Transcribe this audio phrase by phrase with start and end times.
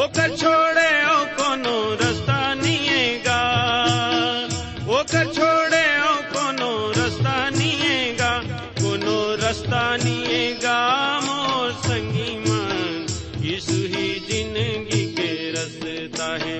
[0.00, 3.40] वो छोड़े ओ कोनो रास्ता निएगा।
[4.86, 8.30] वो छोड़े ओ कोनो रास्ता निएगा।
[8.80, 10.78] कोनो रास्ता निएगा
[11.24, 16.58] मोर संगी मन। यीशु ही ज़िंदगी के रास्ता है।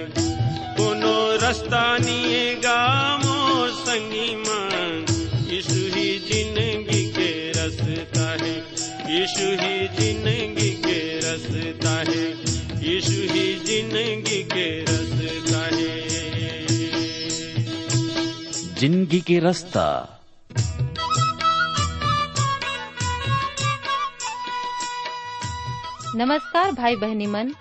[0.77, 2.78] कोनो रास्ता निएगा
[3.24, 5.06] मोर संगी मन।
[5.48, 8.54] यीशु ही ज़िंदगी के रास्ता है।
[9.16, 12.39] यीशु ही ज़िंदगी के रास्ता है।
[14.44, 15.98] के रास्ता है
[18.80, 19.86] ज़िंदगी के रास्ता।
[26.16, 27.55] नमस्कार भाई बहनी मन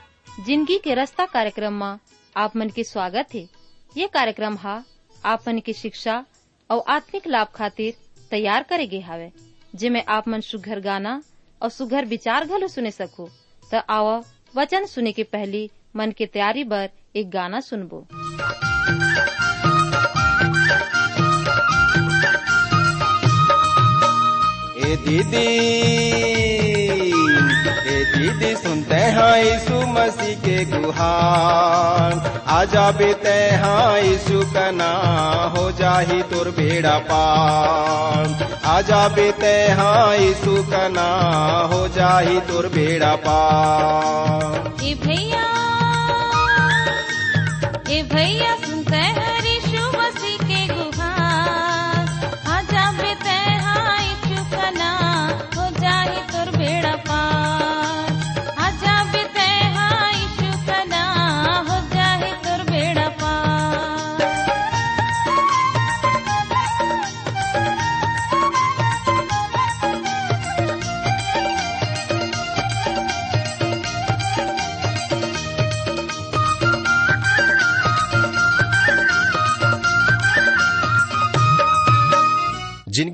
[0.46, 1.98] ज़िंदगी के रास्ता कार्यक्रम में
[2.36, 3.48] आप मन के स्वागत है।
[3.96, 4.84] ये कार्यक्रम हा
[5.26, 6.24] आप मन की शिक्षा
[6.70, 7.94] और आत्मिक लाभ खातिर
[8.32, 9.32] तैयार करे गे हावे।
[9.76, 11.22] जिमे आप मन सुघर गाना
[11.62, 13.30] और सुघर विचार घलो सुने सको।
[13.64, 14.22] तो आओ
[14.56, 15.70] वचन सुने के पहली
[16.00, 18.00] मन के तैयारी बर एक गाना सुनबो।
[24.80, 25.48] ए दीदी
[27.94, 32.14] ए दीदी सुनते हैं यीशु मसीह के गुहार।
[32.60, 34.92] आजा बेते हाँ यीशु का ना
[35.56, 41.10] हो जाही तोर बेड़ा पार। आजा बेते हाँ यीशु का ना
[41.74, 45.46] हो जाही तोर बेड़ा पार। ए भैया
[48.14, 49.19] भैया सुनते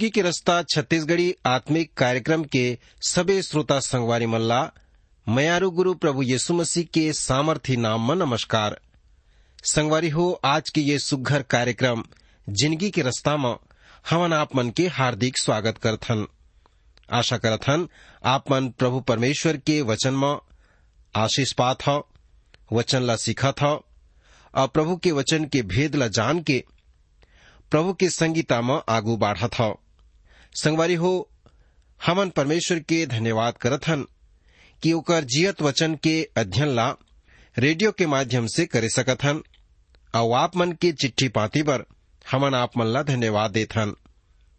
[0.06, 4.60] ज़िंदगी के रास्ता छत्तीसगढ़ी आत्मिक कार्यक्रम के सबे श्रोता संगवारी मल्ला,
[5.28, 8.80] मयारू गुरु प्रभु यीशु मसीह के सामर्थी नाम में नमस्कार।
[9.64, 12.04] संगवारी हो, आज के ये सुघर कार्यक्रम,
[12.50, 13.56] ज़िंदगी के रास्ता में
[14.10, 16.26] हमन आप मन के हार्दिक स्वागत करथन।
[17.14, 17.88] आशा करथन,
[18.24, 20.38] आप मन प्रभु परमेश्वर के वचन में
[21.16, 22.10] आशीष पात हो,
[22.74, 23.86] वचन ला सीखत हो,
[24.56, 26.64] और प्रभु के वचन के भेद ला जान के
[27.72, 29.82] प्रभु के संगीता में आगू बढ़त हो।
[30.62, 31.30] संगवारी हो,
[32.06, 34.06] हमन परमेश्वर के धन्यवाद करत हन
[34.84, 36.90] कि ओकर जियत वचन के अध्ययन ला
[37.60, 39.42] रेडियो के माध्यम से करे सकत हन
[40.16, 41.86] और आप मन के चिट्ठी पाती पर
[42.32, 43.96] हमन आप मन ला धन्यवाद देत हन।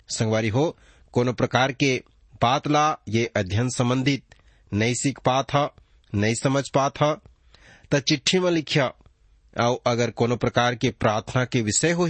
[0.08, 0.76] संगवारी हो,
[1.12, 2.02] कोनो प्रकार के
[2.42, 4.34] बात ला ये अध्ययन संबंधित
[4.72, 5.68] नहीं सीख पात ह
[6.14, 7.14] नहीं समझ पात ह,
[7.92, 8.86] त चिट्ठी में लिखिया
[9.60, 12.06] और अगर कोनो प्रकार के प्रार्थना के विषय हो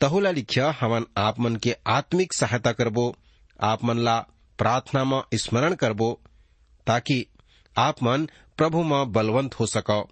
[0.00, 3.14] तहुला लिखिया हमन आप मन के आत्मिक सहायता करबो,
[3.60, 4.18] आप मन ला
[4.58, 6.20] प्रार्थना में स्मरण करबो,
[6.86, 7.26] ताकि
[7.76, 8.28] आप मन
[8.58, 10.02] प्रभु में बलवंत हो सको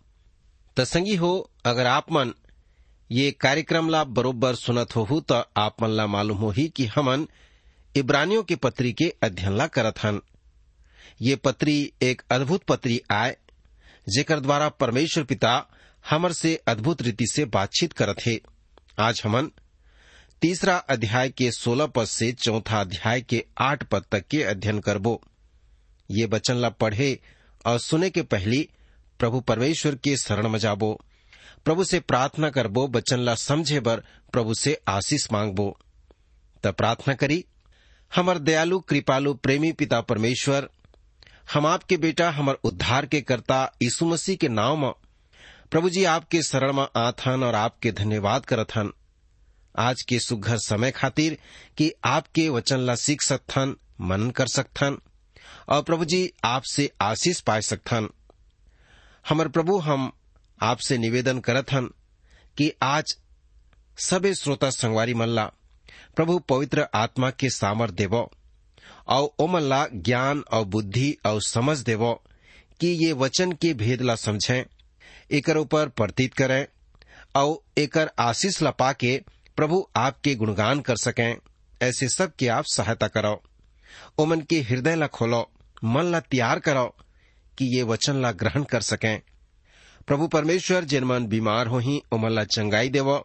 [0.76, 2.32] त संगी हो, अगर आप मन
[3.10, 7.26] ये कार्यक्रम ला बरोबर सुनत हो तो आप मन ला मालूम हो ही कि हमन
[7.94, 10.20] इब्रानियों के पत्री के अध्ययन ला करत हन।
[11.22, 13.36] ये पत्री एक अद्भुत पत्री आय
[14.06, 15.52] जेकर द्वारा परमेश्वर पिता
[16.04, 18.40] हमर से अद्भुत रीति से बातचीत करत हे।
[19.00, 19.50] आज हमन
[20.42, 25.22] तीसरा अध्याय के सोलह पद से चौथा अध्याय के आठ पद तक के अध्ययन करबो।
[26.10, 27.20] ये वचन ला पढ़े
[27.66, 28.68] और सुने के पहली
[29.18, 31.00] प्रभु परमेश्वर के शरण में जाबो।
[31.64, 34.00] प्रभु से प्रार्थना करबो, वचन ला समझे बर
[34.32, 35.78] प्रभु से आशीष मांगबो।
[36.64, 37.44] त प्रार्थना करी,
[38.14, 40.68] हमर दयालु, कृपालु, प्रेमी पिता परमेश्वर,
[41.54, 44.92] हम आपके बेटा, हमर उद्धार के कर्ता यीशु मसीह के नाव में
[45.70, 48.92] प्रभु जी आपके शरण में आथन और आपके धन्यवाद करत हन
[49.78, 51.38] आज के सुघर समय खातिर
[51.78, 54.98] कि आपके वचन ला सीख सकथन, मनन कर सकथन,
[55.68, 58.08] और प्रभु जी आपसे आशीष पाए सकथन।
[59.28, 60.12] हमर प्रभु, हम
[60.62, 61.90] आपसे निवेदन करत हन
[62.58, 63.16] कि आज
[63.98, 65.44] सबे श्रोता संगवारी मल्ला
[66.16, 72.12] प्रभु पवित्र आत्मा के सामर देव, और ओमन ला ज्ञान और बुद्धि और समझ देव
[72.80, 74.64] कि ये वचन के भेद ला समझें,
[75.30, 76.66] एकर ऊपर प्रतीत करें,
[77.36, 79.20] और एकर आशीष ला पाके
[79.56, 81.36] प्रभु आपके गुणगान कर सकें,
[81.82, 83.42] ऐसे सब की आप सहायता करो
[84.18, 85.50] ओमन के हृदय ला खोलो
[85.84, 86.96] मन ला तैयार करो
[87.58, 89.20] कि ये वचन ला ग्रहण कर सकें।
[90.06, 93.24] प्रभु परमेश्वर, जिन मन बीमार हो ही ओमन ला चंगाई देव।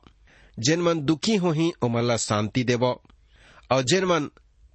[0.59, 2.85] जिन मन दुखी हो ही ओमन ला शांति देव।
[3.71, 4.25] और जिन मन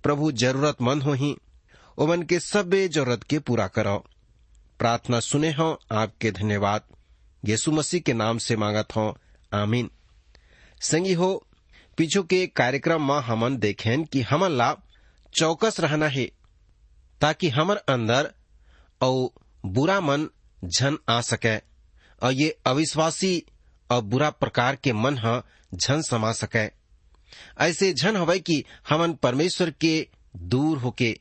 [0.02, 1.37] प्रभु जरूरतमंद हो ही
[1.99, 4.06] ओमन के सबे ज़रूरत के पूरा करो
[4.78, 6.81] प्रार्थना सुने हो, आपके धन्यवाद।
[7.44, 9.19] यीशु मसीह के नाम से मांगत हो
[9.54, 9.90] आमीन।
[10.82, 11.46] संगी हो।
[11.99, 14.75] पीछू के कार्यक्रम में हमन देखें कि हमन ला
[15.34, 16.25] चौकस रहना है,
[17.20, 18.31] ताकि हमर अंदर
[19.00, 19.29] और
[19.64, 20.29] बुरा मन
[20.62, 21.56] झन आ सके
[22.23, 23.43] और ये अविश्वासी
[23.90, 25.40] और बुरा प्रकार के मन ह
[25.75, 26.67] झन समा सके।
[27.61, 31.17] ऐसे झन हवे कि हमन परमेश्वर के दूर होके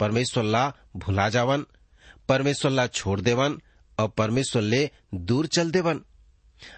[0.00, 1.64] परमेश्वर ला भुला जावन,
[2.28, 3.60] परमेश्वर ला छोड़ देवन
[3.98, 6.00] और परमेश्वर ले दूर चल देवन।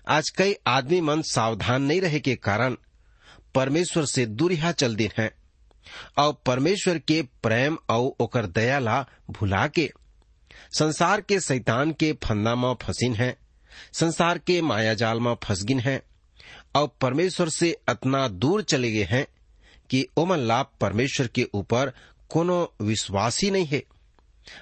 [0.08, 2.76] आज कई आदमी मन सावधान नहीं रहे के कारण
[3.54, 5.34] परमेश्वर से दूरिया चल दिन है।
[6.19, 9.92] और परमेश्वर के प्रेम और ओकर दया ला भुला के
[10.78, 13.38] संसार के शैतान के फंदा में फंसिन है,
[13.92, 16.02] संसार के मायाजाल में फंसगिन है,
[16.74, 19.26] और परमेश्वर से इतना दूर चले गए हैं
[19.90, 21.92] कि ओमन लाभ परमेश्वर के ऊपर
[22.28, 23.82] कोनो विश्वास ही नहीं है।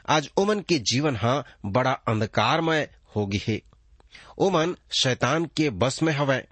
[0.08, 3.62] आज ओमन के जीवन हाँ बड़ा अंधकारमय होगी है।
[4.38, 6.44] ओमन शैतान के बस में हवे।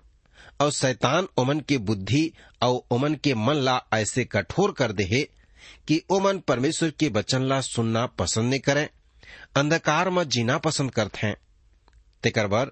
[0.60, 2.32] और शैतान ओमन के बुद्धि
[2.62, 5.22] और ओमन के मन ला ऐसे कठोर कर दे है
[5.88, 8.88] कि ओमन परमेश्वर के वचन ला सुनना पसंद नहीं करें,
[9.56, 11.36] अंधकार में जीना पसंद करते हैं।
[12.22, 12.70] तेकर बर,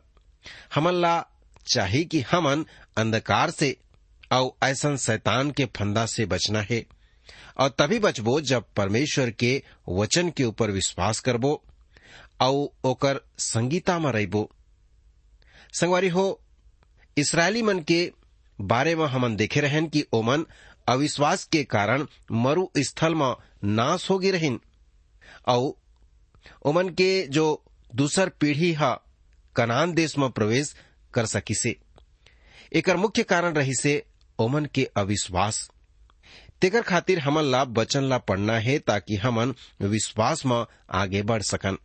[0.74, 1.26] हमन ला
[1.66, 2.66] चाहिए कि हमन
[2.96, 3.76] अंधकार से
[4.32, 6.86] और ऐसा शैतान के फंदा से बचना है,
[7.58, 11.62] और तभी बचबो जब परमेश्वर के वचन के ऊपर विश्वास करबो,
[12.40, 14.50] और ओकर संगीता में रहबो।
[15.72, 16.40] संगवारी हो,
[17.18, 18.12] इसराइली मन के
[18.60, 20.46] बारे में हमन देखे रहन कि ओमन
[20.88, 23.34] अविश्वास के कारण मरु स्थल में
[23.64, 24.60] नाश होगी रहिन।
[25.46, 25.74] और
[26.64, 27.64] ओमन के जो
[27.94, 29.00] दूसर पीढ़ी हा,
[29.56, 30.74] कनान देश में प्रवेश
[31.14, 31.76] कर सकी से
[32.72, 34.06] एकर मुख्य कारण रही से
[34.38, 35.70] ओमन के अविश्वास।
[36.60, 41.78] तेकर खातिर हमन ला बचन ला पढ़ना है ताकि हमन विश्वास में आगे बढ़ सकन।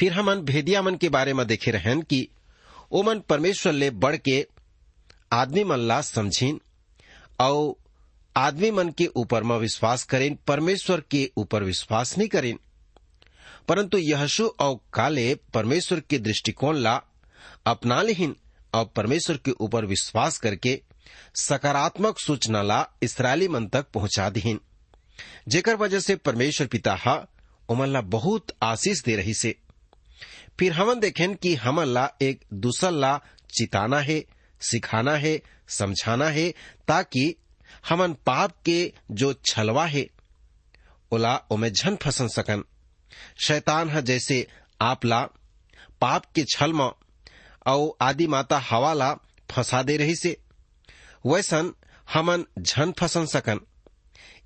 [0.00, 2.28] फिर हमन भेदिया मन के बारे में देखे रहन कि
[2.92, 4.46] ओमन परमेश्वर ले बढ़ के
[5.32, 6.60] आदमी मन ला समझिन
[7.40, 7.74] और
[8.36, 12.56] आदमी मन के ऊपर में विश्वास करें परमेश्वर के ऊपर विश्वास नहीं करें
[13.68, 17.02] परंतु यहशु और काले परमेश्वर के दृष्टिकोण ला
[17.66, 18.36] अपना लेहिन
[18.74, 20.82] और परमेश्वर के ऊपर विश्वास करके
[21.34, 24.60] सकारात्मक सूचना ला इसराइली मन तक पहुँचा दीहिन।
[25.48, 27.26] जेकर वजह से परमेश्वर पिता हा
[27.68, 29.56] उमन ला बहुत आशीष दे रही से।
[30.58, 33.20] फिर हमन देखें कि हमन ला एक दूसर ला
[33.54, 34.24] चिताना है,
[34.60, 36.54] सिखाना है, समझाना है,
[36.88, 37.34] ताकि
[37.88, 40.06] हमन पाप के जो छलवा है,
[41.12, 42.64] ओला ओमे झन फसन सकन।
[43.46, 44.46] शैतान है जैसे
[44.80, 45.22] आप ला
[46.00, 46.72] पाप के छल
[47.66, 49.14] और आदि माता हवा ला
[49.50, 50.36] फंसा दे रही से
[51.26, 51.72] वैसन
[52.12, 53.60] हमन झन फसन सकन।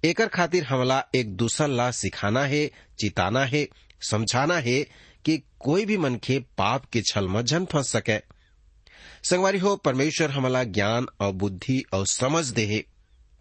[0.04, 3.68] एकर खातिर हमला एक दूसर ला सिखाना है, चिताना है,
[4.10, 4.86] समझाना है
[5.26, 8.18] कि कोई भी मनखे पाप के छल में झन फंस सके।
[9.22, 12.84] संगवारी हो, परमेश्वर हमला ज्ञान और बुद्धि और समझ दे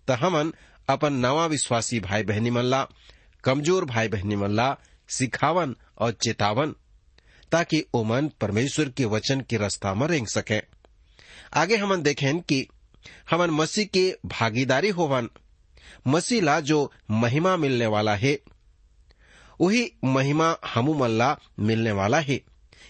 [0.07, 0.53] त हमन
[0.89, 2.87] अपन नवा विश्वासी भाई बहनी मन ला,
[3.43, 4.75] कमज़ोर भाई बहनी मन ला
[5.09, 6.75] सिखावन और चेतावन,
[7.51, 10.61] ताकि ओमन परमेश्वर के वचन के रास्ता में रेंग सके।
[11.53, 12.67] आगे हमन देखें कि
[13.31, 15.29] हमन मसीह के भागीदारी होवन।
[16.07, 18.37] मसीह ला जो महिमा मिलने वाला है
[19.61, 22.39] वही महिमा हमू मल्ला मिलने वाला है।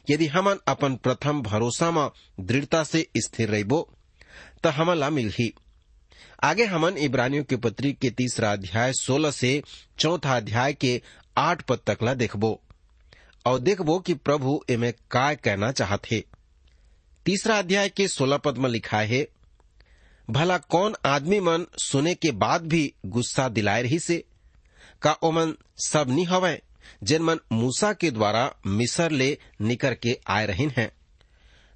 [0.09, 3.81] यदि हमन अपन प्रथम भरोसा में दृढ़ता से स्थिर रहबो
[4.63, 5.53] तो हमन ला मिल ही
[6.43, 9.61] आगे हमन इब्रानियों के पत्री के तीसरा अध्याय सोलह से
[9.99, 11.01] चौथा अध्याय के
[11.37, 12.59] आठ पद तक ला देखबो।
[13.45, 16.23] और देखबो कि प्रभु एमे का कहना चाहते।
[17.25, 19.27] तीसरा अध्याय के सोलह पद में लिखा है,
[20.29, 24.23] भला कौन आदमी मन सुने के बाद भी गुस्सा दिलाए रही से?
[25.01, 25.53] का ओमन
[25.85, 26.61] सब नहीं हवे,
[27.03, 30.91] जिन मन मूसा के द्वारा मिसर ले निकर के आए रहीन हैं।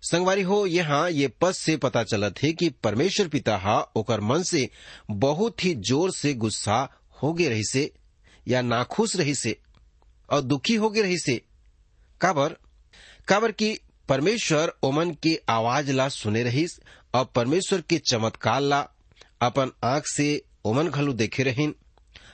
[0.03, 4.43] संगवारी हो, यहाँ ये पद से पता चलत है कि परमेश्वर पिता हा ओकर मन
[4.43, 4.69] से
[5.11, 6.77] बहुत ही ज़ोर से गुस्सा
[7.23, 7.91] हो गए रही से
[8.47, 9.57] या नाखुश रही से
[10.29, 11.41] और दुखी गए रही से
[12.21, 12.55] काबर?
[13.27, 13.77] काबर की
[14.09, 16.79] परमेश्वर ओमन के आवाज़ ला सुने रहीस,
[17.13, 18.79] और परमेश्वर के चमत्कार ला
[19.41, 21.75] अपन आँख से ओमन घलू देखे रहीन।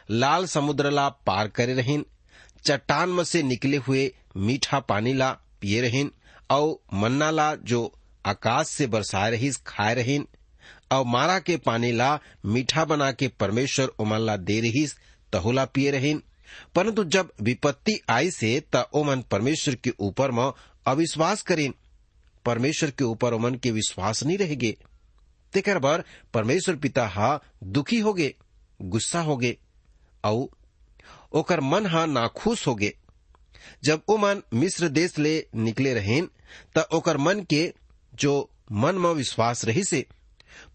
[0.10, 2.06] लाल समुद्र ला पार करे रहीन,
[2.66, 5.32] चट्टान में से निकले हुए मीठा पानी ला
[5.62, 6.12] पिए रहीन
[6.50, 7.94] और मन्ना ला जो
[8.26, 10.28] आकाश से बरसाए रहीस खाए रहीन
[10.92, 14.96] और मारा के पानी ला मीठा बना के परमेश्वर ओमन ला दे रहीस
[15.34, 16.24] तहुला पिए रहीन।
[16.76, 20.54] परंतु जब विपत्ति आई से त ओमन परमेश्वर के ऊपर म
[20.88, 21.74] अविश्वास करीन।
[22.46, 24.78] परमेश्वर के ऊपर ओमन के विश्वास नहीं रहेगे।
[25.54, 28.36] तेकर बर परमेश्वर पिता हा दुखी होगे,
[28.82, 29.58] गुस्सा होगे।
[30.26, 30.48] और
[31.34, 32.94] ओकर मन हा नाखुश होगे।
[33.84, 36.30] जब ओ मन मिस्र देश ले निकले रहेन,
[36.78, 37.74] त ओकर मन के
[38.14, 40.06] जो मन में विश्वास रही से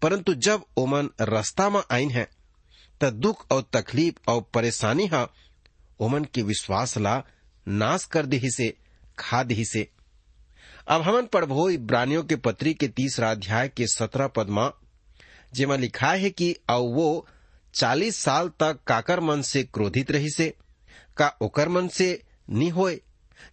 [0.01, 2.27] परंतु जब ओमन रास्ता में आइन है,
[3.01, 5.27] त दुख और तकलीफ़ और परेशानी हा
[5.99, 7.23] ओमन के विश्वास ला
[7.67, 8.73] नाश कर दही से
[9.19, 9.87] खा दही से
[10.87, 14.69] अब हमन पढ़बो इब्रानियों के पत्री के तीसरा अध्याय के सत्रह पद में,
[15.53, 17.27] जेमा लिखा है कि और वो
[17.73, 20.53] चालीस साल तक काकर मन से क्रोधित रही से,
[21.17, 22.99] का ओकर मन से नी होए,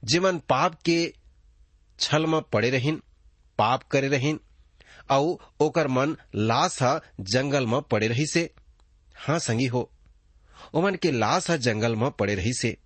[0.05, 1.13] जिमन पाप के
[1.99, 3.01] छल में पड़े रहीन,
[3.59, 4.41] पाप करे रहीन
[5.11, 8.51] और ओकर मन लाश ह जंगल में पड़े रही से।
[9.17, 9.91] हाँ संगी हो
[10.75, 12.77] ओमन के लाश ह जंगल में पड़े रही से।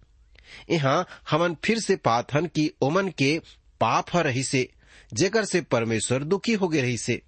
[0.70, 3.38] यहाँ हमन फिर से पात हन कि ओमन के
[3.80, 4.68] पाप ह रही से,
[5.14, 7.20] जेकर से परमेश्वर दुखी हो गए रही से।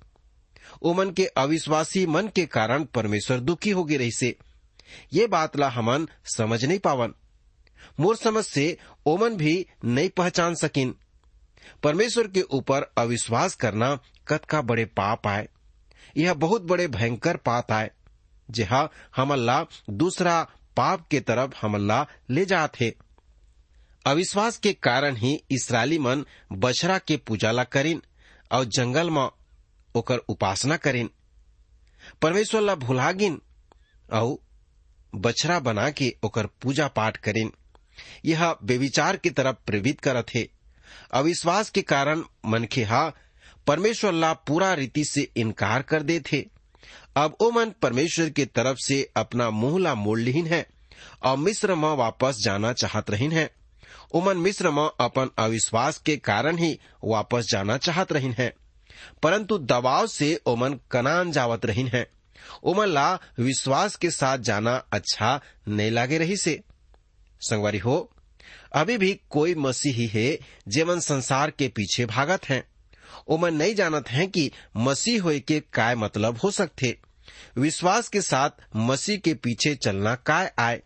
[0.83, 4.37] ओमन के अविश्वासी मन के कारण परमेश्वर दुखी होगी रही से
[5.13, 7.15] ये बात ला हमन समझ नहीं पावन।
[8.01, 8.77] मोर समझ से
[9.07, 10.95] ओमन भी नहीं पहचान सकिन।
[11.83, 15.49] परमेश्वर के ऊपर अविश्वास करना कत का बड़े पाप आए।
[16.17, 17.91] यह बहुत बड़े भयंकर पाप आए,
[18.51, 20.43] जहा हमल्ला दूसरा
[20.77, 22.95] पाप के तरफ़ हमल्ला ले जाते
[24.07, 28.03] अविश्वास के कारण ही इसराइली मन बछरा के पूजाला करीन
[28.53, 29.29] और जंगल में
[29.95, 31.11] ओकर उपासना करीन।
[32.23, 33.41] परमेश्वर ला भुलागिन
[34.13, 34.37] और
[35.15, 37.53] बछरा बना के ओकर पूजा पाठ करीन।
[38.25, 40.47] यह बेविचार की तरफ़ प्रेरित करत है।
[41.13, 43.13] अविश्वास के कारण मनखे हा
[43.67, 46.47] परमेश्वर ला पूरा रीति से इनकार कर दे थे
[47.17, 50.67] अब ओ मन परमेश्वर की तरफ़ से अपना मुँह ला मोड़ लिहिन है
[51.23, 53.51] और मिस्र में वापस जाना चाहत रहीन है।
[54.15, 58.53] ओमन मिस्र में अपन अविश्वास के कारण ही वापस जाना चाहत रहीन है।
[59.23, 62.07] परंतु दबाव से ओमन कनान जावत रहीन है।
[62.65, 66.61] ओमन ला विश्वास के साथ जाना अच्छा नहीं लागे रही से।
[67.41, 68.11] संगवारी हो,
[68.73, 72.65] अभी भी कोई मसीही है जेमन संसार के पीछे भागत हैं।
[73.29, 76.99] ओमन नहीं जानत हैं कि मसीह होए के काय मतलब हो सकते।
[77.59, 80.83] विश्वास के साथ मसीह के पीछे चलना काय आए।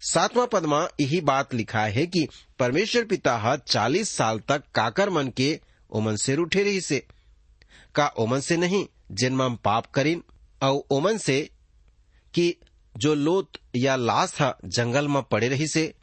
[0.00, 2.26] सातवां पद में यही बात लिखा है कि
[2.58, 7.06] परमेश्वर पिता चालीस साल तक काकर मन के ओमन से रूठे रही से।
[7.94, 10.22] का ओमन से नहीं जिनम पाप करीन।
[10.62, 11.50] और ओमन से
[12.34, 12.54] कि
[12.96, 15.94] जो लोत या लाश हा जंगल में पड़े रही से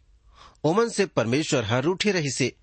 [0.63, 2.55] ओमन से परमेश्वर हा रूठे रही से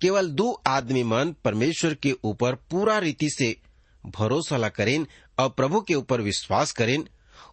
[0.00, 3.56] केवल दो आदमी मन परमेश्वर के ऊपर पूरा रीति से
[4.06, 5.06] भरोसा ला करेन
[5.38, 7.08] और प्रभु के ऊपर विश्वास करेन।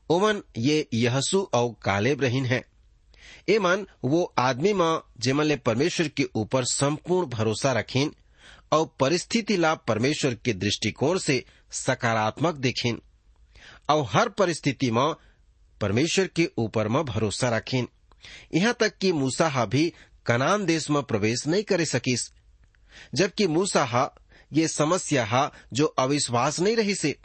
[0.10, 2.66] ओमन ये यहसु और कालेब रहीन है।
[3.50, 8.16] ए मन वो आदमी में, जेमन ले परमेश्वर के ऊपर संपूर्ण भरोसा रखेन।
[8.74, 12.94] और परिस्थिति ला परमेश्वर के दृष्टिकोण से सकारात्मक देखें।
[13.90, 15.14] और हर परिस्थिति में
[15.82, 17.88] परमेश्वर के ऊपर में भरोसा रखेन
[18.54, 19.94] यहाँ तक कि मूसा हा भी
[20.26, 22.32] कनान देश में प्रवेश नहीं करे सकीस।
[23.16, 24.16] जबकि मूसा हा,
[24.54, 27.16] ये समस्या हा जो अविश्वास नहीं रही से।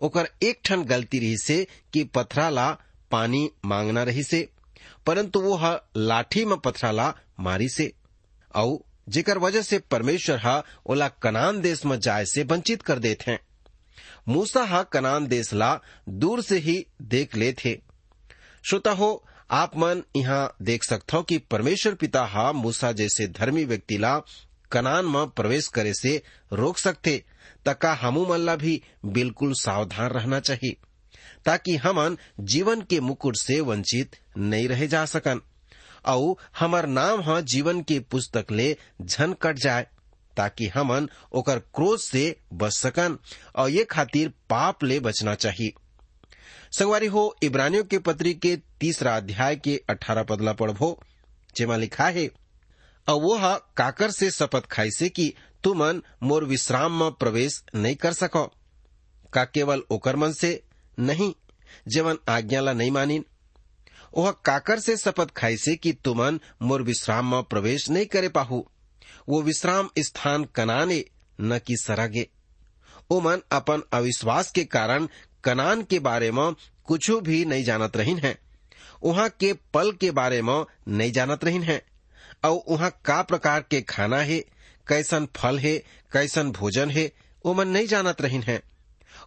[0.00, 2.70] ओकर एक ठन गलती रही से कि पथरा ला
[3.10, 4.48] पानी मांगना रही से,
[5.06, 7.92] परंतु वो हा लाठी में पथरा ला मारी से।
[8.54, 13.30] और जेकर वजह से परमेश्वर हा ओला कनान देश में जाए से वंचित कर देते
[13.30, 13.40] हैं।
[14.28, 17.74] मूसा हा कनान देश ला दूर से ही देख ले थे
[18.64, 23.64] श्रोता हो, आप मन यहाँ देख सकते हो कि परमेश्वर पिता हा मूसा जैसे धर्मी
[23.64, 24.18] व्यक्ति ला
[24.72, 26.22] कनान में प्रवेश करे से
[26.52, 27.22] रोक सकते
[27.66, 30.76] तका हमू मन ला भी बिल्कुल सावधान रहना चाहिए,
[31.44, 35.40] ताकि हमन जीवन के मुकुट से वंचित नहीं रहे जा सकन।
[36.08, 39.86] और हमार नाम ह जीवन के पुस्तक ले झन कट जाए,
[40.36, 42.24] ताकि हमन ओकर क्रोध से
[42.54, 43.18] बच सकन
[43.56, 45.72] और ये खातिर पाप ले बचना चाहिए
[46.78, 50.98] संगवारी हो, इब्रानियों के पत्री के तीसरा अध्याय के अठारह पदला पढ़ो
[51.56, 52.28] जेमा लिखा है
[53.08, 55.32] और वो हा काकर से शपथ खाई से कि
[55.64, 58.44] तुमन मोर विश्राम में प्रवेश नहीं कर सको।
[59.32, 60.50] का केवल ओकर मन से
[60.98, 61.32] नहीं
[61.88, 63.24] जेवन आज्ञा ला नहीं मानिन
[64.18, 68.68] ओह काकर से शपथ खाई से कि तुमन मोर विश्राम में प्रवेश नहीं करे पाहू।
[69.28, 71.04] वो विश्राम स्थान कनाने,
[71.40, 72.28] न कि सरागे।
[73.10, 75.08] ओमन अपन अविश्वास के कारण
[75.44, 78.38] कनान के बारे में कुछ भी नहीं जानत रहीन है।
[79.04, 81.82] वहाँ के पल के बारे में नहीं जानत रहीन है।
[82.44, 84.38] और वहाँ का प्रकार के खाना है,
[84.88, 85.78] कैसन फल है,
[86.12, 87.12] कैसन भोजन है
[87.44, 88.62] ओमन नहीं जानत रहिन है।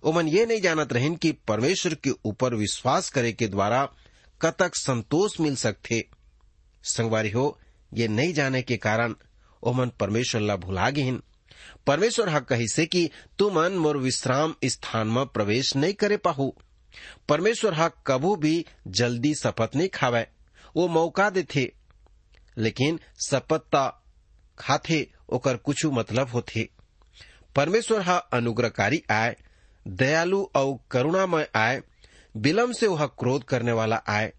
[0.04, 3.90] ओमन ये नहीं जानत रहिन कि परमेश्वर के ऊपर विश्वास करे के द्वारा
[4.42, 6.10] कतक संतोष मिल सकते
[6.84, 7.60] संगवारी हो
[7.94, 9.16] ये नहीं जाने के कारण
[9.64, 11.24] ओमन परमेश्वर ला भुला गिन
[11.88, 16.56] परमेश्वर हा कही से कि तुमन मोर विश्राम स्थान में प्रवेश नहीं करे पाहू।
[17.30, 20.28] परमेश्वर हा कबू भी जल्दी शपथ नहीं खावे,
[20.76, 21.74] वो मौका देथे।
[22.58, 24.04] लेकिन सपत्ता
[24.60, 26.70] खाथे, ओकर कुछ मतलब होथे।
[27.56, 29.38] परमेश्वर हा अनुग्रहकारी आय,
[29.88, 31.82] दयालु और करुणामय आय
[32.38, 34.34] विलम्ब से वह क्रोध करने वाला आए।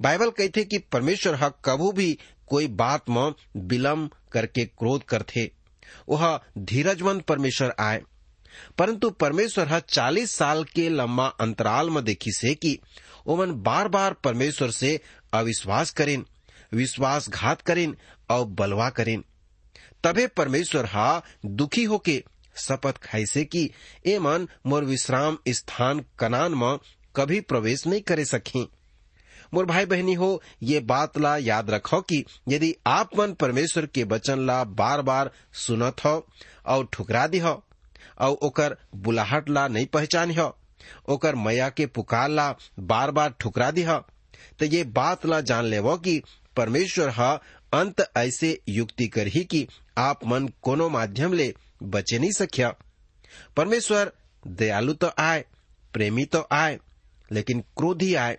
[0.00, 5.50] बाइबल कहते कि परमेश्वर हा कबू भी कोई बात में विलम्ब करके क्रोध करथे।
[6.08, 8.02] वह धीरजवंत परमेश्वर आए।
[8.78, 12.78] परंतु परमेश्वर हा चालीस साल के लंबा अंतराल में देखी से कि
[13.26, 15.00] ओमन बार बार परमेश्वर से
[15.32, 16.22] अविश्वास करें
[16.72, 17.92] विश्वासघात करें
[18.30, 19.22] और बलवा करें
[20.04, 22.24] तबे परमेश्वर हा दुखी होके
[22.56, 23.70] शपथ खाई से कि
[24.06, 26.78] ए मन मोर विश्राम स्थान कनान में
[27.16, 28.68] कभी प्रवेश नहीं करे सकी
[29.54, 34.04] मोर भाई बहनी हो, ये बात ला याद रखो कि यदि आप मन परमेश्वर के
[34.04, 36.26] वचन ला बार बार सुनत हो,
[36.66, 37.52] और ठुकरा दी हो,
[38.20, 40.56] और ओकर बुलाहट ला नहीं पहचान हो,
[41.08, 43.98] ओकर मैया के पुकार ला बार बार ठुकरा दी हो
[44.58, 46.22] तो ये बात ला जान लेवो कि
[46.56, 47.32] परमेश्वर हा
[47.74, 49.66] अंत ऐसे युक्ति कर ही कि
[49.98, 52.74] आप मन कोनो माध्यम ले बचे नहीं सकिया
[53.56, 54.12] परमेश्वर
[54.46, 55.44] दयालु तो आए,
[55.94, 56.78] प्रेमी तो आए
[57.32, 58.38] लेकिन क्रोधी आए।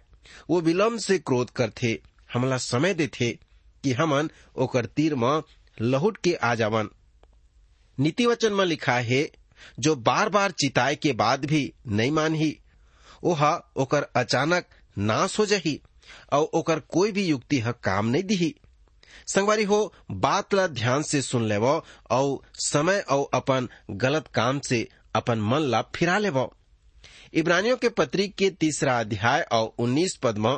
[0.49, 2.01] वो विलम्ब से क्रोध करथे
[2.33, 3.31] हमला समय देथे
[3.83, 5.41] कि हमन ओकर तीर में
[5.81, 6.89] लहुट के आ जावन।
[7.99, 9.29] नीति वचन में लिखा है,
[9.79, 12.59] जो बार बार चिताए के बाद भी नहीं मानही,
[13.23, 14.65] ओहा ओकर अचानक
[14.97, 15.81] नाश हो जही
[16.33, 18.55] और ओकर कोई भी युक्ति ह काम नहीं दिही।
[19.27, 24.87] संगवारी हो, बात ला ध्यान से सुन लेव और समय और अपन गलत काम से
[25.15, 26.39] अपन मन ला फिरा लेव।
[27.33, 30.57] इब्रानियों के पत्री के तीसरा अध्याय और उन्नीस पद में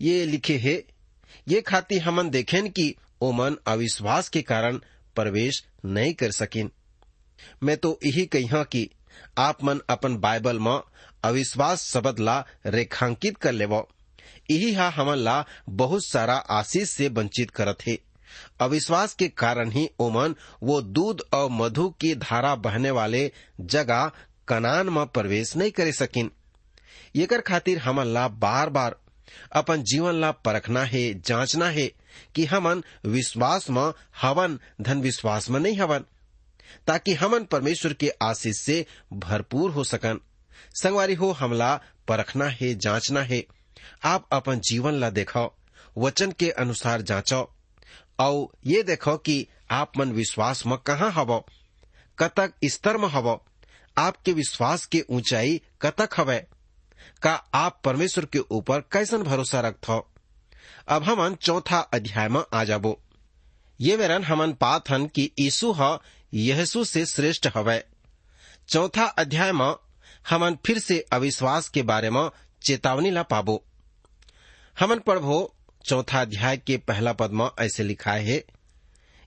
[0.00, 0.74] ये लिखे है,
[1.48, 4.76] ये खाती हमन देखें कि ओ मन अविश्वास के कारण
[5.16, 6.70] प्रवेश नहीं कर सकिन
[7.62, 8.88] मैं तो यही कही कि
[9.38, 10.78] आप मन अपन बाइबल में
[11.24, 13.88] अविश्वास शब्द ला रेखांकित कर लेवो।
[14.50, 17.98] यही हा हमन ला बहुत सारा आशीष से वंचित करत है।
[18.60, 24.10] अविश्वास के कारण ही ओमन वो दूध और मधु की धारा बहने वाले जगह
[24.50, 26.30] कनान में प्रवेश नहीं करे सकिन।
[27.16, 28.96] एकर खातिर हमन ला बार बार
[29.52, 31.86] अपन जीवन ला परखना है, जांचना है
[32.34, 36.04] कि हमन विश्वास में हवन, धन विश्वास में नहीं हवन,
[36.86, 40.20] ताकि हमन परमेश्वर के आशीष से भरपूर हो सकन।
[40.82, 43.46] संगवारी हो हमला परखना है, जांचना है।
[44.04, 45.56] आप अपन जीवन ला देखो
[45.98, 47.54] वचन के अनुसार जांचो।
[48.18, 51.46] और ये देखो कि आप मन विश्वास में कहाँ हवो,
[52.18, 53.44] कतक स्तर में हवो।
[54.00, 56.38] आपके विश्वास के ऊंचाई कतक हवे?
[57.22, 59.98] का आप परमेश्वर के ऊपर कैसन भरोसा रखथो?
[60.88, 63.00] अब हमन चौथा अध्याय में आ जाबो।
[63.80, 65.98] ये वेरन हमन पात हन कि यीशु ह
[66.34, 67.84] यहसु से श्रेष्ठ हवे।
[68.68, 69.74] चौथा अध्याय में
[70.30, 72.30] हमन फिर से अविश्वास के बारे में
[72.62, 73.64] चेतावनी ला पाबो।
[74.80, 78.44] हमन पढ़बो, चौथा अध्याय के पहला पद में ऐसे लिखा है,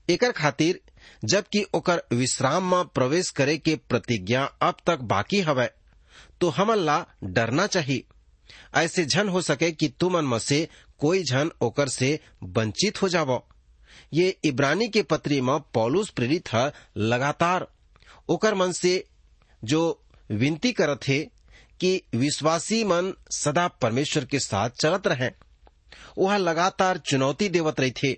[0.08, 0.80] एकर खातिर
[1.24, 5.70] जबकि ओकर विश्राम में प्रवेश करे के प्रतिज्ञा अब तक बाकी हवे
[6.40, 8.04] तो हमन ला डरना चाहिए
[8.74, 13.48] ऐसे झन हो सके कि तुमन में से कोई झन ओकर से वंचित हो जावो।
[14.14, 17.66] ये इब्रानी के पत्री में पौलुस प्रेरित है लगातार।
[18.28, 19.08] ओकर मन से
[19.64, 21.18] जो विनती करत है
[21.80, 25.30] कि विश्वासी मन सदा परमेश्वर के साथ चलत रहे
[26.18, 28.16] वह लगातार चुनौती देवत रही थे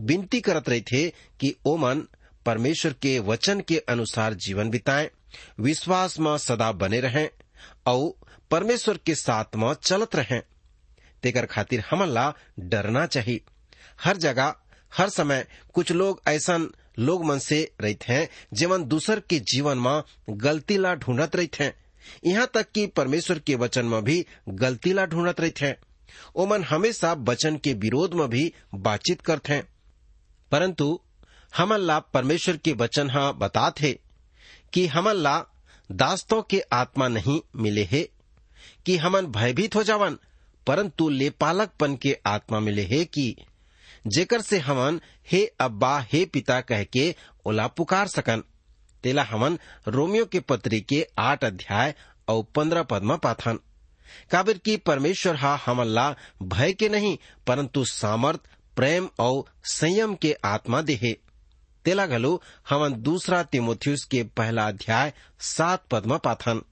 [0.00, 2.02] विनती करत रही थे कि ओ मन
[2.48, 5.10] परमेश्वर के वचन के अनुसार जीवन बिताएँ
[5.60, 7.30] विश्वास में सदा बने रहें
[7.86, 10.42] और परमेश्वर के साथ में चलत रहें।
[11.22, 13.40] तेकर खातिर हमला डरना चाहिए।
[14.04, 14.54] हर जगह,
[14.94, 16.66] हर समय कुछ लोग ऐसा
[16.98, 21.74] लोग मन से रहते हैं, जेमन दूसर के जीवन में गलती ला ढूंढत रहते हैं।
[22.26, 25.76] यहाँ तक कि परमेश्वर के वचन में भी गलती ला ढूंढत रहते हैं।
[26.36, 29.68] ओमन हमेशा वचन के विरोध में भी बातचीत करते हैं।
[30.52, 31.00] परंतु
[31.52, 33.92] हमन ला परमेश्वर के वचन हा बतात है
[34.72, 35.38] कि हमन ला
[35.90, 38.02] दास्तों के आत्मा नहीं मिले है,
[38.86, 40.18] कि हमन भयभीत हो जावन,
[40.66, 43.34] परंतु लेपालकपन के आत्मा मिले है कि
[44.06, 45.00] जेकर से हमन
[45.32, 47.14] हे अब्बा, हे पिता कह के
[47.46, 48.42] ओला पुकार सकन।
[49.04, 49.58] तेला हमन
[49.88, 51.94] रोमियो के पत्री के आठ अध्याय
[52.28, 53.58] और पंद्रह पद में पाथन।
[54.30, 58.40] काबिर की परमेश्वर हा हमन ला भय के नहीं, परंतु सामर्थ,
[58.76, 61.16] प्रेम और संयम के आत्मा देहे
[61.94, 66.62] घलो हमन दूसरा तिमोथियस के पहला अध्याय सात पद में पाथन।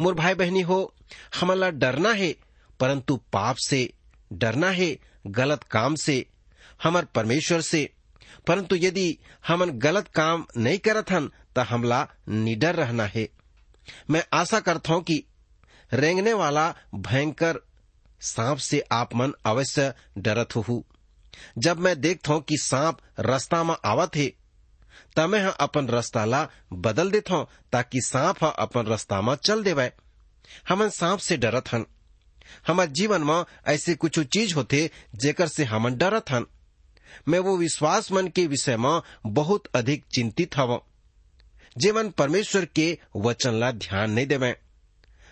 [0.00, 0.94] मोर भाई बहनी हो
[1.40, 2.36] हमला डरना है,
[2.80, 3.92] परंतु पाप से
[4.32, 6.26] डरना है, गलत काम से,
[6.82, 7.92] हमर परमेश्वर से।
[8.46, 13.28] परंतु यदि हमन गलत काम नहीं करत हन तो हमला निडर रहना है।
[14.10, 15.24] मैं आशा करता हूँ कि
[15.92, 17.60] रेंगने वाला भयंकर
[18.20, 20.86] सांप से आप मन अवश्य डरत हो
[21.58, 24.32] जब मैं देखता हूँ कि सांप रास्ता में आवत है
[25.16, 29.90] तब मैं अपन रास्ता ला बदल देता हूँ ताकि सांप अपन रास्ता में चल देवे।
[30.68, 31.84] हमन सांप से डरत हन।
[32.66, 36.46] हमार जीवन में ऐसे कुछ चीज़ होते जेकर से हमन डरत हन।
[37.28, 40.82] मैं वो विश्वास मन के विषय में बहुत अधिक चिंतित हव
[41.78, 44.56] जीवन परमेश्वर के वचन ला ध्यान नहीं देवे।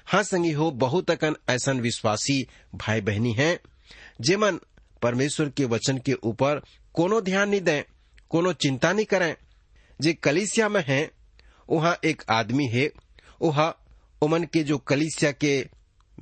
[0.06, 3.58] हाँ संगी हो, बहुत अकन ऐसा विश्वासी भाई बहनी हैं,
[4.20, 4.60] जेमन
[5.02, 6.62] परमेश्वर के वचन के ऊपर
[6.94, 7.82] कोनो ध्यान नहीं दें,
[8.30, 9.36] कोनो चिंता नहीं करें।
[10.00, 11.10] जे कलिसिया में है,
[11.70, 12.90] वहाँ एक आदमी है,
[13.42, 13.74] वह
[14.22, 15.68] उमन के जो कलिसिया के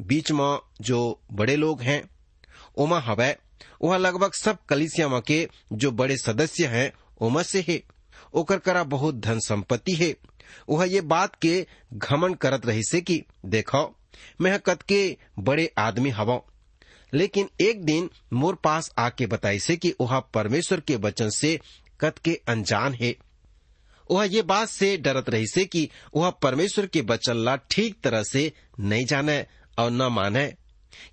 [0.01, 2.11] बीच में जो बड़े लोग हैं,
[2.77, 3.37] उमा हवै,
[3.83, 7.83] वह लगभग सब कलिसिया में के जो बड़े सदस्य हैं, उमा से है।
[8.35, 10.17] ओकर करा बहुत धन संपत्ति है।
[10.69, 13.97] वह ये बात के घमन करत रही से कि, देखो,
[14.41, 16.41] मैं कत के बड़े आदमी हवा।
[17.15, 21.61] लेकिन एक दिन मोर पास आके बताई से कि वह परमेश्वर के वचन से
[22.01, 23.17] कत के अनजान है।
[24.11, 28.23] वह ये बात से डरत रही से कि वह परमेश्वर के वचन ला ठीक तरह
[28.23, 29.47] से नहीं जाने
[29.79, 30.55] और न माने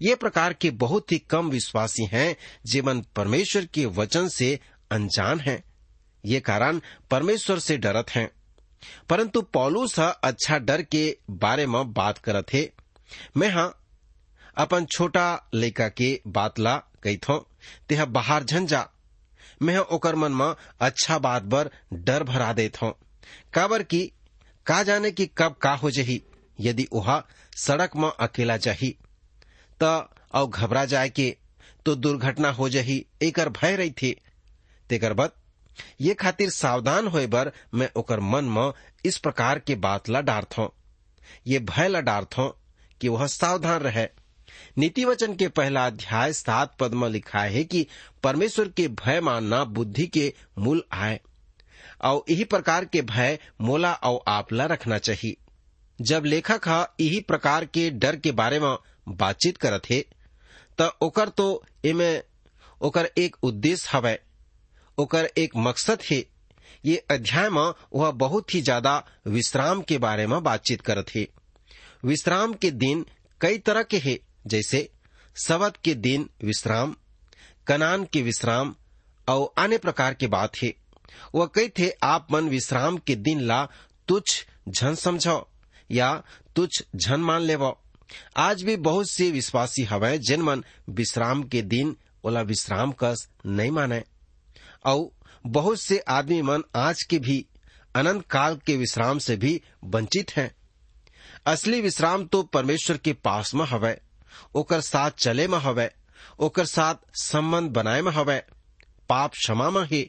[0.01, 4.59] ये प्रकार के बहुत ही कम विश्वासी हैं जीवन परमेश्वर के वचन से
[4.91, 5.63] अनजान हैं।
[6.25, 8.29] ये कारण परमेश्वर से डरत हैं।
[9.09, 12.71] परंतु पौलुस अच्छा डर के बारे में बात करत है।
[13.37, 13.82] मैं हाँ
[14.57, 17.37] अपन छोटा लड़का के बात ला कही थो
[17.89, 18.87] तेहा बाहर झन जा।
[19.61, 22.93] मैं ओकर मन में अच्छा बात बर डर भरा देत हूँ।
[23.53, 24.11] काबर की,
[24.65, 26.21] का जाने की कब का हो जही,
[26.59, 27.23] यदि वहा
[27.57, 28.95] सड़क में अकेला जाही।
[29.81, 31.35] त और घबरा जाए के
[31.85, 34.15] तो दुर्घटना हो जही, एकर भय रही थी
[34.89, 35.31] तेकर बद,
[36.01, 38.71] ये खातिर सावधान होए बर मैं ओकर मन में
[39.05, 40.69] इस प्रकार के बात ला डारत हूँ
[41.47, 42.53] ये भय ला डारत हूँ
[43.01, 44.07] कि वह सावधान रहे।
[44.77, 47.85] नीति वचन के पहला अध्याय सात पद में लिखा है कि
[48.23, 51.19] परमेश्वर के भय मानना बुद्धि के मूल आए
[52.01, 55.35] और यही प्रकार के भय मोला और आपला रखना चाहिए
[55.99, 56.67] जब लेखक
[57.01, 58.75] यही प्रकार के डर के बारे में
[59.09, 59.99] बातचीत करत हे,
[60.79, 62.17] त ओकर तो एमे
[62.81, 64.17] ओकर एक उद्देश्य हवै
[64.97, 66.23] ओकर एक मकसद है,
[66.85, 68.95] ये अध्याय में वह बहुत ही ज़्यादा
[69.27, 71.25] विश्राम के बारे में बातचीत करत है।
[72.05, 73.05] विश्राम के दिन
[73.41, 74.91] कई तरह के है जैसे
[75.45, 76.95] सबत के दिन विश्राम,
[77.67, 78.75] कनान के विश्राम
[79.27, 80.73] और अन्य प्रकार के बात है।
[81.35, 83.67] वह कई थे, आप मन विश्राम के दिन ला
[84.07, 85.49] तुच्छ झन समझो
[85.91, 86.23] या
[86.55, 87.75] तुच्छ झन मान लेव।
[88.37, 93.71] आज भी बहुत से विश्वासी हवै, जिन मन विश्राम के दिन ओला विश्राम कस नहीं
[93.71, 94.03] माने।
[94.85, 95.09] और
[95.45, 97.45] बहुत से आदमी मन आज के भी
[97.95, 100.55] अनंत काल के विश्राम से भी वंचित हैं।
[101.45, 104.01] असली विश्राम तो परमेश्वर के पास में हवै।
[104.55, 105.89] ओकर साथ चले में हवै,
[106.39, 108.41] ओकर साथ संबंध बनाए में हवै।
[109.09, 110.01] पाप क्षमा में है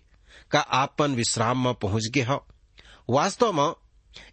[0.51, 2.45] का आपन विश्राम में पहुँच गए हो।
[3.11, 3.73] वास्तव में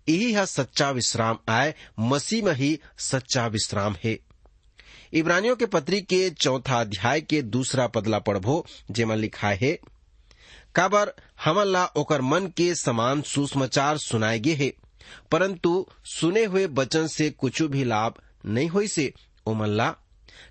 [0.09, 4.17] यही है सच्चा विश्राम आए मसीह में ही सच्चा विश्राम है।
[5.13, 9.79] इब्रानियों के पत्री के चौथा अध्याय के दूसरा पदला पढ़बो, जेमा लिखा है,
[10.75, 11.11] काबर
[11.43, 14.71] हमन ला ओकर मन के समान सुसमाचार सुनाए गे है,
[15.31, 18.13] परंतु सुने हुए वचन से कुछ भी लाभ
[18.45, 19.13] नहीं हुई से
[19.45, 19.95] ओमन ला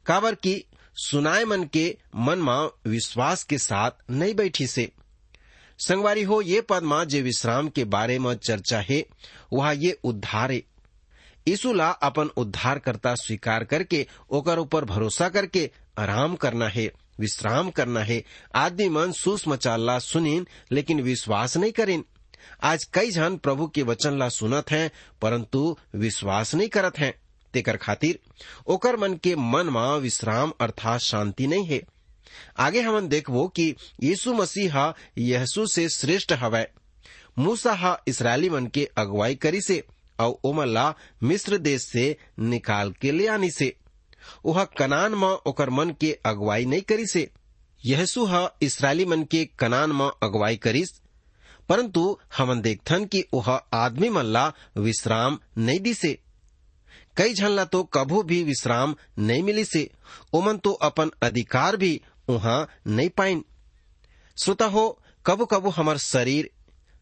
[0.06, 4.92] काबर की सुनाए मन के मन में विश्वास के साथ नहीं बैठी से।
[5.78, 9.06] संगवारी हो ये पद माँ जे विश्राम के बारे में चर्चा है,
[9.52, 10.62] वह ये उद्धार। है
[11.48, 18.00] यीशु ला अपन उद्धारकर्ता स्वीकार करके, ओकर ऊपर भरोसा करके आराम करना है, विश्राम करना
[18.00, 18.24] है।
[18.54, 22.02] आदमी मन सुसमाचार ला सुनीन, लेकिन विश्वास नहीं करें
[22.62, 24.90] आज कई जन प्रभु के वचन ला सुनत हैं,
[25.22, 27.14] परंतु विश्वास नहीं करत हैं।
[27.52, 28.18] तेकर खातिर,
[28.66, 31.82] ओकर मन के मन में विश्राम अर्थात शांति नहीं है।
[32.58, 36.70] आगे हमन देखबो कि यीशु मसीह यहसु से श्रेष्ठ हवै।
[37.38, 39.84] मूसा हा इसराइली मन के अगुवाई करी से
[40.20, 43.76] और ओमन ला मिस्र देश से निकाल के ले आनी से।
[44.46, 47.30] वह कनान में ओकर मन के अगुवाई नहीं करी से।
[47.86, 50.88] यहसु हा इसराइली मन के कनान में अगुवाई करिस।
[51.68, 56.18] परंतु हमन देखथन कि वह आदमी मन ला विश्राम नहीं दिसे
[57.20, 59.90] कई झन तो कभू भी विश्राम नहीं मिली से,
[60.32, 63.44] ओमन तो अपन अधिकार भी वहाँ नहीं पाइन
[64.36, 66.50] श्रोता हो कबू कबू हमार शरीर,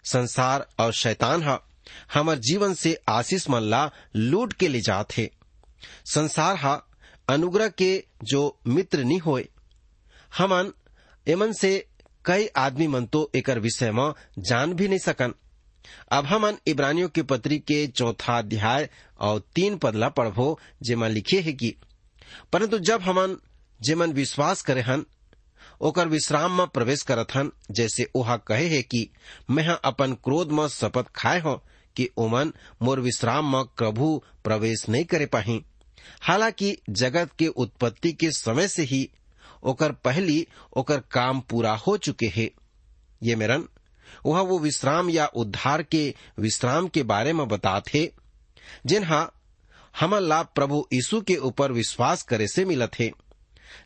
[0.04, 1.60] संसार और शैतान हा,
[2.14, 5.12] हमार जीवन से आशीष मन ला लूट के ले जात
[6.12, 6.74] संसार हा,
[7.28, 9.48] अनुग्रह के जो मित्र नहीं होए।
[10.38, 10.72] हमन,
[11.28, 11.86] एमन से
[12.24, 15.34] कई आदमी मन तो एकर विषय में जान भी नहीं सकन।
[16.10, 21.52] अब हमन इब्रानियों के पत्री के चौथा अध्याय और तीन पदला पढ़बो जेमा लिखे है
[21.52, 21.74] कि,
[22.52, 23.36] परंतु जब हमन
[23.82, 25.06] जेमन विश्वास करे हन,
[25.80, 29.10] ओकर विश्राम में प्रवेश करत हन, जैसे ओहा कहे है कि,
[29.50, 31.64] मैं अपन क्रोध में शपथ खाए हो
[31.96, 35.64] कि ओमन मोर विश्राम में प्रभु प्रवेश नहीं करे पाही।
[36.20, 39.10] हालाँकि जगत के उत्पत्ति के समय से ही
[39.62, 40.46] ओकर पहली
[40.76, 42.50] ओकर काम पूरा हो चुके हैं।
[43.22, 43.68] ये मेरन
[44.26, 48.12] वह वो विश्राम या उद्धार के विश्राम के बारे में बताते
[48.86, 49.32] जिन्हा
[50.00, 53.10] हमन ला प्रभु यीशु के ऊपर विश्वास करे से मिलत है।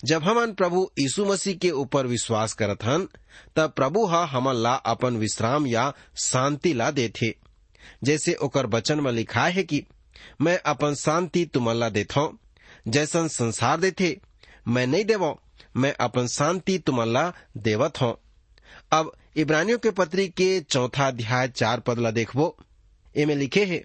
[0.04, 3.08] जब हमन प्रभु यीशु मसीह के ऊपर विश्वास करत हन,
[3.56, 7.36] तब प्रभु हा हमन ला अपन विश्राम या शांति ला देथे
[8.04, 9.84] जैसे ओकर वचन में लिखा है कि,
[10.40, 11.90] मैं अपन शांति तुमन ला
[12.88, 14.20] जैसन संसार देथे,
[14.68, 15.40] मैं नहीं देवो,
[15.76, 18.18] मैं अपन शांति तुमन ला देवत हूँ।
[18.92, 22.56] अब इब्रानियों के पत्री के चौथा अध्याय चार पदला देखबो।
[23.16, 23.78] एमे लिखे है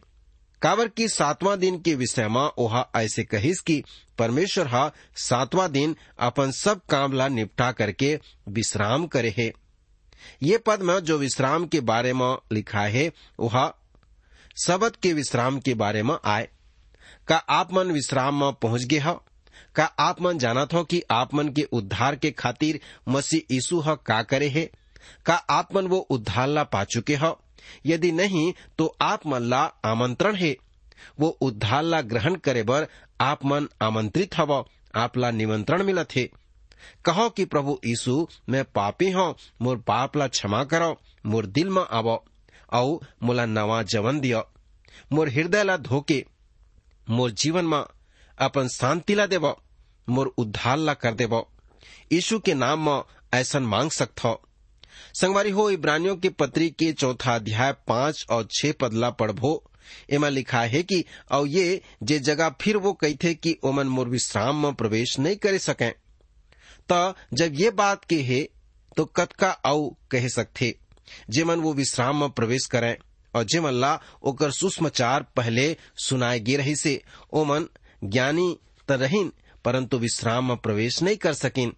[0.61, 3.83] काबर की सातवां दिन के विषय में ओहा ऐसे कहिस कि
[4.17, 9.53] परमेश्वर हा सातवां दिन अपन सब काम ला निपटा करके विश्राम करे है।
[10.43, 13.73] ये पद में जो विश्राम के बारे में लिखा है वह
[14.65, 16.47] सबद के विश्राम के बारे में आए।
[17.27, 19.23] का आप मन विश्राम में पहुँच गए हो?
[19.75, 24.21] का आप मन जानत हो कि आप मन के उद्धार के खातिर मसीह यीशु का
[24.23, 24.69] करे है?
[25.25, 27.39] का आप मन वो उद्धार पा चुके हो।
[27.85, 30.55] यदि नहीं तो आप मन ला आमंत्रण है।
[31.19, 32.87] वो उद्धार ला ग्रहण करे बर
[33.21, 34.65] आप मन आमंत्रित हव
[34.95, 36.29] आप ला निमंत्रण मिलत है।
[37.05, 41.83] कहो कि प्रभु यीशु मैं पापी हूँ, मोर पाप ला क्षमा करो, मोर दिल में
[41.91, 42.23] आवो,
[42.73, 44.43] औ मोला नवा जवन दियो।
[45.11, 46.25] मोर हृदय ला धोके,
[47.09, 47.83] मोर जीवन में
[48.37, 49.55] अपन शांति ला देव,
[50.09, 51.45] मोर उद्धार ला कर देव।
[52.11, 53.01] यीशु के नाम में
[53.33, 54.25] ऐसा मांग सकत
[55.21, 59.71] संगवारी हो, इब्रानियों के पत्री के चौथा अध्याय पाँच और छह पदला पढ़बो।
[60.09, 64.09] एमा लिखा है कि और ये, जे जगह फिर वो कही थे कि ओमन मोर
[64.09, 65.89] विश्राम में प्रवेश नहीं करे सके।
[66.91, 68.49] तो जब ये बात के है
[68.97, 70.77] तो कतका औ कह सकते
[71.29, 72.97] जेमन वो विश्राम में प्रवेश करें।
[73.35, 77.01] और जेमन ला, ओकर सुषमाचार पहले सुनाए गे रही से,
[77.33, 77.65] ओमन
[78.03, 79.31] ज्ञानी त रहीन,
[79.65, 81.73] परंतु विश्राम में प्रवेश नहीं कर सकिन।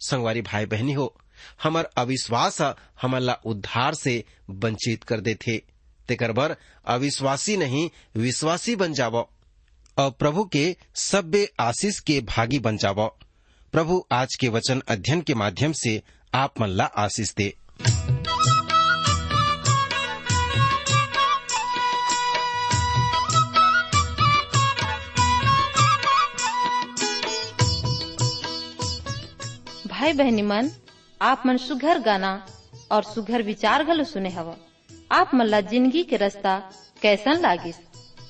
[0.00, 1.19] संगवारी भाई बहनी हो
[1.62, 2.60] हमर अविश्वास
[3.02, 5.62] हमला उद्धार से वंचित कर देथे।
[6.08, 9.30] तेकर बर अविश्वासी नहीं, विश्वासी बन जावो।
[9.98, 13.18] और प्रभु के सभ्य आशीष के भागी बन जावो।
[13.72, 16.02] प्रभु आज के वचन अध्ययन के माध्यम से
[16.34, 17.56] आप मन ला आशीष दे।
[29.86, 30.70] भाई बहनी मन
[31.20, 32.30] आप मन सुघर गाना
[32.92, 34.54] और सुघर विचार घलो सुने हवा।
[35.12, 36.52] आप मन ला ज़िंदगी के रास्ता
[37.02, 37.76] कैसन लागिस?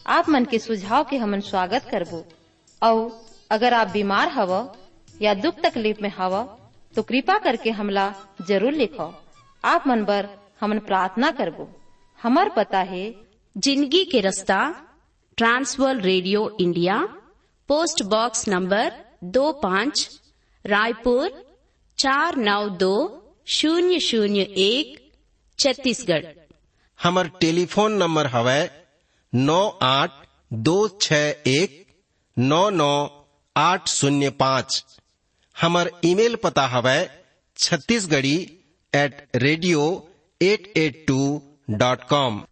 [0.07, 2.24] आप मन के सुझाव के हमन स्वागत करबो।
[2.83, 4.53] और अगर आप बीमार हव
[5.22, 6.35] या दुख तकलीफ़ में हव
[6.94, 8.12] तो कृपा करके हमला
[8.48, 9.07] ज़रूर लिखो।
[9.64, 10.29] आप मन बर
[10.61, 11.68] हमन प्रार्थना करबो।
[12.18, 13.05] हमार पता है,
[13.57, 14.59] ज़िंदगी के रास्ता
[15.38, 16.98] Trans World radio India,
[17.68, 18.92] post box number
[19.24, 20.09] दो पाँच,
[20.64, 21.31] रायपुर
[22.00, 22.94] चार नौ दो
[23.54, 24.92] शून्य शून्य एक
[25.58, 26.24] छत्तीसगढ़।
[26.98, 28.62] हमर टेलीफोन नंबर हवै
[29.32, 29.58] नौ
[29.88, 30.12] आठ
[30.68, 31.20] दो छ
[31.54, 31.76] एक
[32.36, 32.94] नौ नौ
[33.56, 34.98] आठ शून्य पाँच।
[35.56, 36.98] हमर ईमेल पता हवै
[37.56, 38.36] Chhattisgarhi
[38.92, 39.86] at radio
[40.40, 41.22] at at two
[41.78, 42.42] dot com